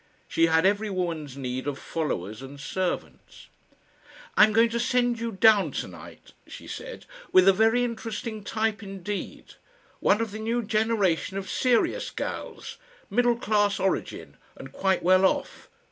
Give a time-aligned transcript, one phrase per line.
[0.27, 3.49] She had every woman's need of followers and servants.
[4.35, 8.81] "I'm going to send you down to night," she said, "with a very interesting type
[8.81, 9.53] indeed
[9.99, 12.79] one of the new generation of serious gals.
[13.11, 15.69] Middle class origin and quite well off.